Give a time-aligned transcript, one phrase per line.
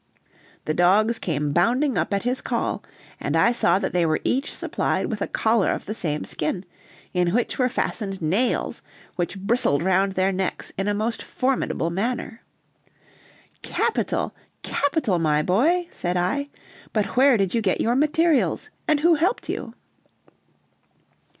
[0.65, 2.81] the dogs came bounding up at his call,
[3.19, 6.65] and I saw that they were each supplied with a collar of the same skin,
[7.13, 8.81] in which were fastened nails,
[9.15, 12.41] which bristled round their necks in a most formidable manner.
[13.61, 14.33] "Capital,
[14.63, 15.19] capital!
[15.19, 16.49] my boy," said I,
[16.93, 19.75] "but where did you get your materials, and who helped you?"